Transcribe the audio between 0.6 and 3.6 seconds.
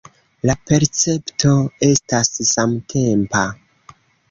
percepto estas samtempa.